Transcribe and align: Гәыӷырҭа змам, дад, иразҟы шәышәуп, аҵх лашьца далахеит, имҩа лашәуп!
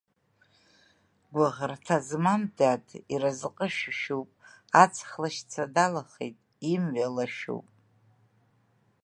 Гәыӷырҭа 1.33 1.97
змам, 2.07 2.41
дад, 2.57 2.85
иразҟы 3.13 3.67
шәышәуп, 3.75 4.29
аҵх 4.81 5.09
лашьца 5.21 5.63
далахеит, 5.73 6.37
имҩа 6.73 7.07
лашәуп! 7.15 7.67